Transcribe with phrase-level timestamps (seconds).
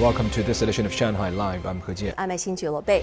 [0.00, 1.66] Welcome to this edition of Shanghai Live.
[1.66, 2.14] I'm He Jian.
[2.16, 3.02] I'm Xin Bei.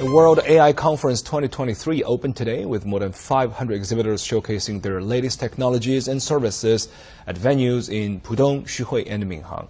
[0.00, 5.38] The World AI Conference 2023 opened today with more than 500 exhibitors showcasing their latest
[5.38, 6.88] technologies and services
[7.28, 9.68] at venues in Pudong, Xuhui, and Minhang.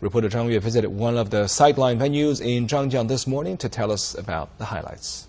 [0.00, 3.90] Reporter Zhang Yue visited one of the sideline venues in Zhangjiang this morning to tell
[3.90, 5.26] us about the highlights.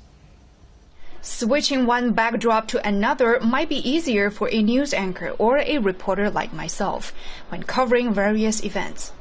[1.29, 6.29] Switching one backdrop to another might be easier for a news anchor or a reporter
[6.29, 7.13] like myself
[7.49, 9.11] when covering various events.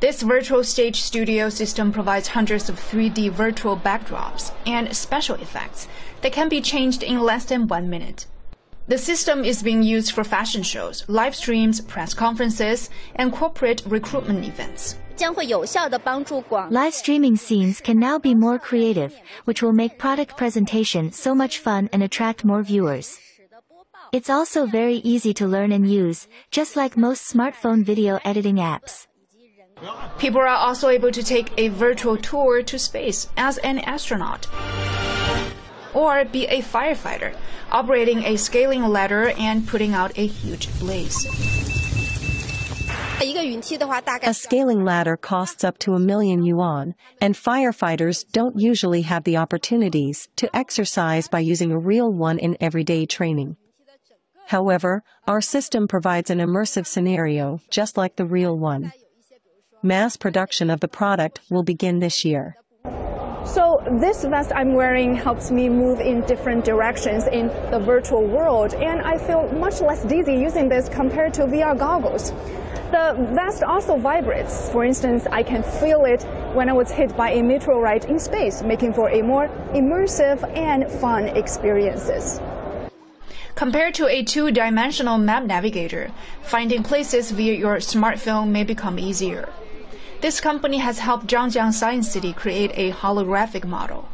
[0.00, 5.88] This virtual stage studio system provides hundreds of 3D virtual backdrops and special effects
[6.20, 8.26] that can be changed in less than one minute.
[8.86, 14.44] The system is being used for fashion shows, live streams, press conferences, and corporate recruitment
[14.44, 14.96] events.
[16.70, 21.58] Live streaming scenes can now be more creative, which will make product presentation so much
[21.58, 23.18] fun and attract more viewers.
[24.12, 29.06] It's also very easy to learn and use, just like most smartphone video editing apps.
[30.18, 34.46] People are also able to take a virtual tour to space as an astronaut
[35.94, 37.34] or be a firefighter,
[37.72, 41.65] operating a scaling ladder and putting out a huge blaze.
[43.18, 49.38] A scaling ladder costs up to a million yuan, and firefighters don't usually have the
[49.38, 53.56] opportunities to exercise by using a real one in everyday training.
[54.48, 58.92] However, our system provides an immersive scenario just like the real one
[59.82, 62.56] mass production of the product will begin this year.
[63.46, 68.74] So this vest I'm wearing helps me move in different directions in the virtual world,
[68.74, 72.32] and I feel much less dizzy using this compared to VR goggles.
[72.96, 74.70] The vest also vibrates.
[74.70, 76.22] For instance, I can feel it
[76.54, 80.90] when I was hit by a meteorite in space, making for a more immersive and
[80.90, 82.40] fun experiences.
[83.54, 89.46] Compared to a two-dimensional map navigator, finding places via your smartphone may become easier.
[90.22, 94.08] This company has helped Zhangjiang Science City create a holographic model.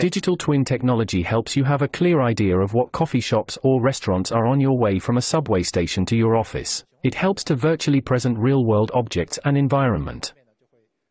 [0.00, 4.32] Digital twin technology helps you have a clear idea of what coffee shops or restaurants
[4.32, 6.84] are on your way from a subway station to your office.
[7.02, 10.34] It helps to virtually present real-world objects and environment.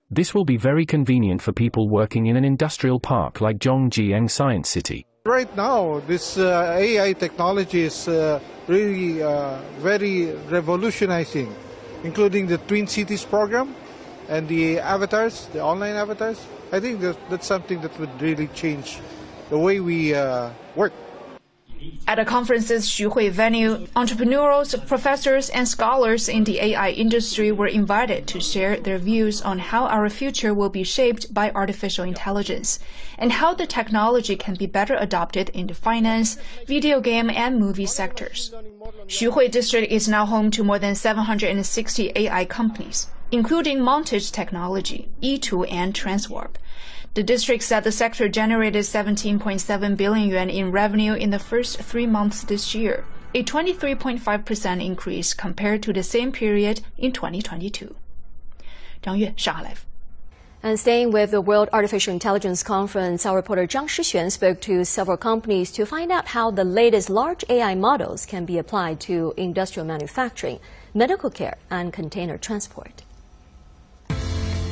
[0.09, 4.69] This will be very convenient for people working in an industrial park like Zhangjiang Science
[4.69, 5.05] City.
[5.25, 11.53] Right now, this uh, AI technology is uh, really uh, very revolutionizing
[12.05, 13.73] including the Twin Cities program
[14.29, 16.45] and the avatars, the online avatars.
[16.71, 18.99] I think that, that's something that would really change
[19.49, 20.93] the way we uh, work.
[22.07, 28.27] At a conference's Xuhui venue, entrepreneurs, professors, and scholars in the AI industry were invited
[28.27, 32.79] to share their views on how our future will be shaped by artificial intelligence
[33.17, 37.85] and how the technology can be better adopted in the finance, video game, and movie
[37.85, 38.51] sectors.
[39.07, 45.69] Xuhui District is now home to more than 760 AI companies, including Montage Technology, Yitu,
[45.69, 46.56] and Transwarp.
[47.16, 52.07] The district said the sector generated 17.7 billion yuan in revenue in the first three
[52.07, 53.03] months this year,
[53.34, 57.94] a 23.5% increase compared to the same period in 2022.
[59.03, 59.75] Zhang Yue, Shanghai.
[60.63, 65.17] And staying with the World Artificial Intelligence Conference, our reporter Zhang Shixuan spoke to several
[65.17, 69.85] companies to find out how the latest large AI models can be applied to industrial
[69.85, 70.62] manufacturing,
[70.94, 73.04] medical care, and container transport.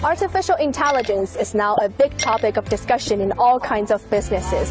[0.04, 4.70] Artificial intelligence is now a big topic of discussion in all kinds of businesses.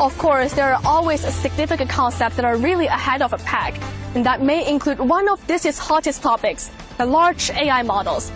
[0.00, 3.78] Of course, there are always significant concepts that are really ahead of a pack,
[4.14, 8.32] and that may include one of this year's hottest topics, the large AI models.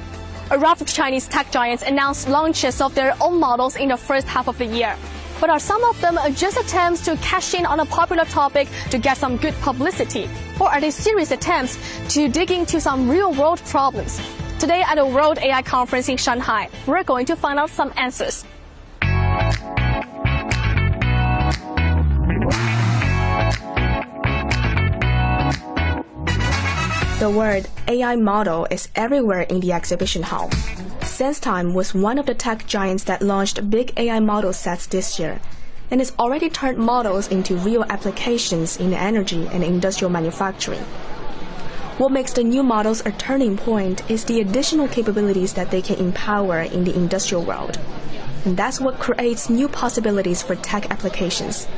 [0.51, 4.29] A raft of Chinese tech giants announced launches of their own models in the first
[4.29, 4.99] half of the year.
[5.41, 8.99] But are some of them just attempts to cash in on a popular topic to
[8.99, 10.29] get some good publicity?
[10.61, 11.79] Or are they serious attempts
[12.11, 14.21] to dig into some real world problems?
[14.61, 18.45] Today at the World AI Conference in Shanghai, we're going to find out some answers.
[27.19, 30.49] The word AI model is everywhere in the exhibition hall.
[31.01, 35.41] SenseTime was one of the tech giants that launched big AI model sets this year,
[35.91, 40.85] and has already turned models into real applications in energy and industrial manufacturing.
[41.97, 45.97] What makes the new models a turning point is the additional capabilities that they can
[45.97, 47.79] empower in the industrial world.
[48.45, 51.69] And that's what creates new possibilities for tech applications.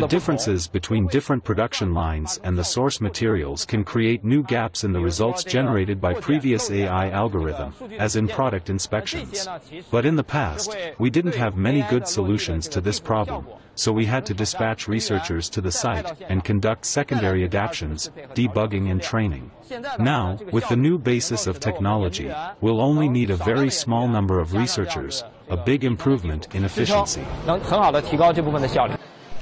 [0.00, 4.92] The differences between different production lines and the source materials can create new gaps in
[4.92, 9.46] the results generated by previous AI algorithm, as in product inspections.
[9.90, 14.06] But in the past, we didn't have many good solutions to this problem, so we
[14.06, 19.50] had to dispatch researchers to the site and conduct secondary adaptations, debugging and training.
[19.98, 24.54] Now, with the new basis of technology, we'll only need a very small number of
[24.54, 27.24] researchers, a big improvement in efficiency.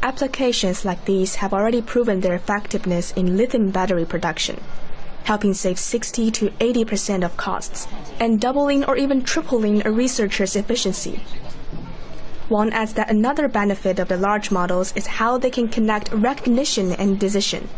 [0.03, 4.61] Applications like these have already proven their effectiveness in lithium battery production,
[5.25, 7.87] helping save 60 to 80 percent of costs
[8.19, 11.23] and doubling or even tripling a researcher's efficiency.
[12.49, 16.93] One adds that another benefit of the large models is how they can connect recognition
[16.93, 17.69] and decision,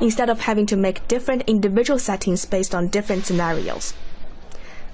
[0.00, 3.94] instead of having to make different individual settings based on different scenarios.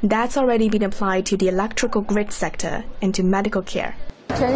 [0.03, 3.95] That's already been applied to the electrical grid sector and to medical care.
[4.31, 4.49] For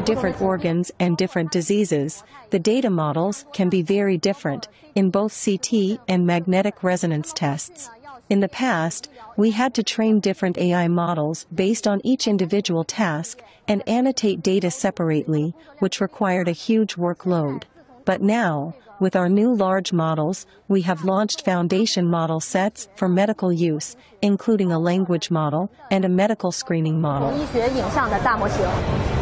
[0.00, 6.00] different organs and different diseases, the data models can be very different in both CT
[6.08, 7.90] and magnetic resonance tests.
[8.30, 13.42] In the past, we had to train different AI models based on each individual task
[13.68, 17.64] and annotate data separately, which required a huge workload.
[18.06, 23.52] But now, with our new large models, we have launched foundation model sets for medical
[23.52, 27.36] use, including a language model and a medical screening model.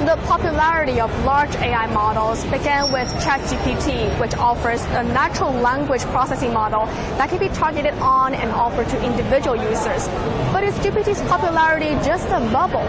[0.04, 6.52] The popularity of large AI models began with ChatGPT, which offers a natural language processing
[6.52, 6.86] model
[7.18, 10.08] that can be targeted on and offered to individual users.
[10.52, 12.86] But is GPT's popularity just a bubble?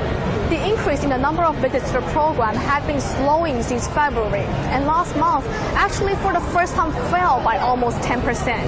[0.49, 4.45] The increase in the number of visits to the program had been slowing since February,
[4.73, 6.74] and last month, actually for the first
[7.09, 8.63] fell by almost 10%.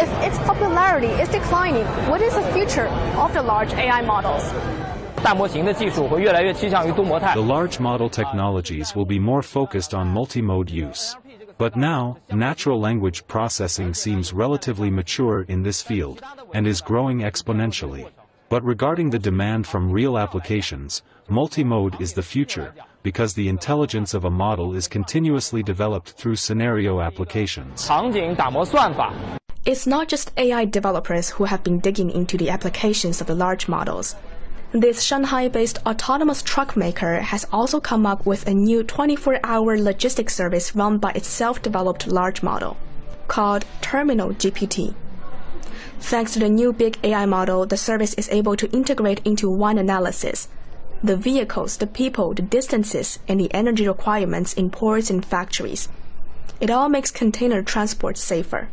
[0.00, 4.44] If its popularity is declining, what is the future of the large AI models?
[7.34, 11.16] The large model technologies will be more focused on multi-mode use.
[11.58, 16.22] But now, natural language processing seems relatively mature in this field,
[16.54, 18.08] and is growing exponentially.
[18.48, 24.24] But regarding the demand from real applications, multimode is the future, because the intelligence of
[24.24, 27.90] a model is continuously developed through scenario applications.
[29.66, 33.68] It's not just AI developers who have been digging into the applications of the large
[33.68, 34.16] models.
[34.72, 40.74] This Shanghai-based autonomous truck maker has also come up with a new 24-hour logistics service
[40.74, 42.78] run by its self-developed large model,
[43.28, 44.94] called Terminal GPT.
[46.00, 49.78] Thanks to the new big AI model, the service is able to integrate into one
[49.78, 50.48] analysis
[51.02, 55.88] the vehicles, the people, the distances, and the energy requirements in ports and factories.
[56.60, 58.68] It all makes container transport safer.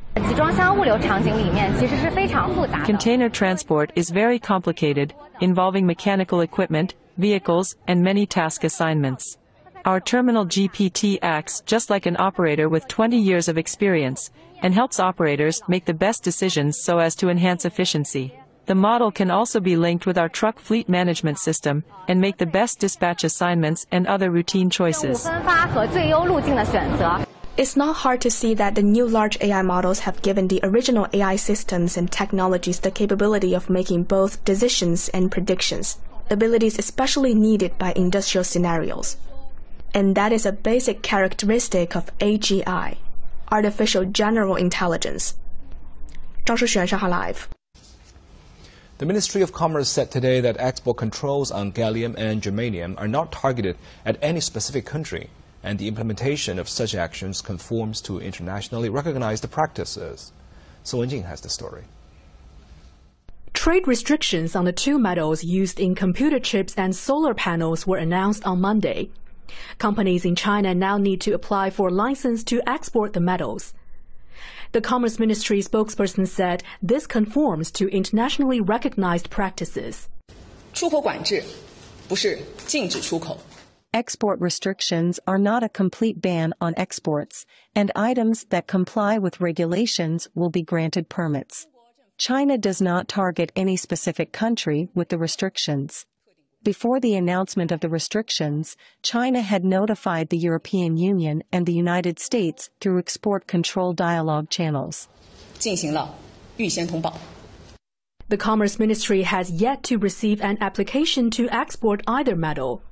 [2.85, 9.37] Container transport is very complicated, involving mechanical equipment, vehicles, and many task assignments.
[9.85, 14.31] Our terminal GPT acts just like an operator with 20 years of experience
[14.63, 18.33] and helps operators make the best decisions so as to enhance efficiency.
[18.65, 22.47] The model can also be linked with our truck fleet management system and make the
[22.47, 25.29] best dispatch assignments and other routine choices.
[27.55, 31.05] It's not hard to see that the new large AI models have given the original
[31.13, 35.99] AI systems and technologies the capability of making both decisions and predictions,
[36.31, 39.17] abilities especially needed by industrial scenarios
[39.95, 42.97] and that is a basic characteristic of AGI,
[43.49, 45.35] Artificial General Intelligence.
[46.45, 47.47] Zhang Shanghai Live.
[48.97, 53.31] The Ministry of Commerce said today that export controls on gallium and germanium are not
[53.31, 55.29] targeted at any specific country,
[55.63, 60.33] and the implementation of such actions conforms to internationally recognized practices.
[60.83, 61.85] Su Wenjing has the story.
[63.53, 68.45] Trade restrictions on the two metals used in computer chips and solar panels were announced
[68.45, 69.09] on Monday,
[69.77, 73.73] Companies in China now need to apply for a license to export the metals.
[74.71, 80.09] The Commerce Ministry spokesperson said this conforms to internationally recognized practices.
[83.93, 90.27] Export restrictions are not a complete ban on exports, and items that comply with regulations
[90.35, 91.67] will be granted permits.
[92.17, 96.05] China does not target any specific country with the restrictions.
[96.64, 102.18] Before the announcement of the restrictions, China had notified the European Union and the United
[102.18, 105.08] States through export control dialogue channels.
[105.58, 106.14] 进行了
[106.58, 107.18] 预先通报。
[108.28, 112.82] The Commerce Ministry has yet to receive an application to export either metal.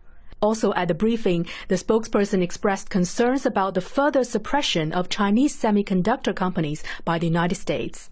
[0.41, 6.35] Also at the briefing, the spokesperson expressed concerns about the further suppression of Chinese semiconductor
[6.35, 8.09] companies by the United States.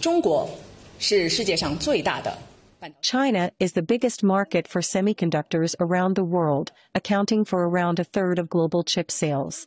[0.00, 0.50] 中国
[0.98, 2.36] 是世界上最大的
[3.00, 8.38] China is the biggest market for semiconductors around the world, accounting for around a third
[8.38, 9.66] of global chip sales.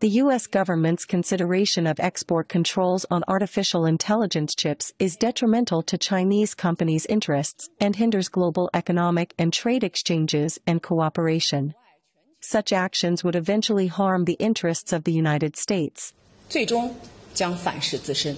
[0.00, 0.46] The U.S.
[0.46, 7.70] government's consideration of export controls on artificial intelligence chips is detrimental to Chinese companies' interests
[7.80, 11.74] and hinders global economic and trade exchanges and cooperation.
[12.40, 16.12] Such actions would eventually harm the interests of the United States.
[16.48, 16.94] 最终
[17.32, 18.36] 将反噬自身。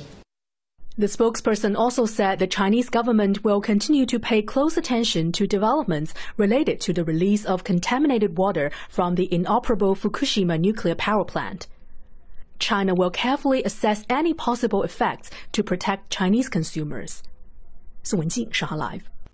[0.98, 6.14] the spokesperson also said the Chinese government will continue to pay close attention to developments
[6.36, 11.68] related to the release of contaminated water from the inoperable Fukushima nuclear power plant.
[12.60, 17.24] China will carefully assess any possible effects to protect Chinese consumers.
[18.04, 19.10] Su Wenjing, Shanghai Live.